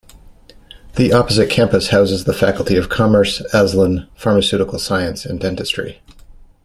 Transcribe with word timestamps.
The 0.95 1.13
opposite 1.13 1.51
Campus 1.51 1.89
houses 1.89 2.23
the 2.23 2.33
faculty 2.33 2.75
of 2.75 2.89
Commerce, 2.89 3.41
Alsun, 3.53 4.09
pharmaceutical 4.15 4.79
Science 4.79 5.27
and 5.27 5.39
Dentistry. 5.39 6.01